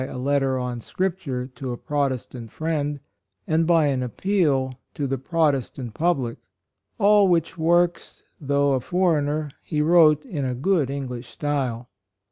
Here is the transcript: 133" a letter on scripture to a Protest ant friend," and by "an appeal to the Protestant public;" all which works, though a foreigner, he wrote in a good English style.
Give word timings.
133" 0.01 0.19
a 0.23 0.25
letter 0.27 0.57
on 0.57 0.81
scripture 0.81 1.45
to 1.45 1.71
a 1.71 1.77
Protest 1.77 2.33
ant 2.33 2.51
friend," 2.51 2.99
and 3.45 3.67
by 3.67 3.85
"an 3.85 4.01
appeal 4.01 4.73
to 4.95 5.05
the 5.05 5.19
Protestant 5.19 5.93
public;" 5.93 6.39
all 6.97 7.27
which 7.27 7.55
works, 7.55 8.23
though 8.39 8.71
a 8.73 8.79
foreigner, 8.79 9.51
he 9.61 9.79
wrote 9.79 10.25
in 10.25 10.43
a 10.43 10.55
good 10.55 10.89
English 10.89 11.29
style. 11.29 11.87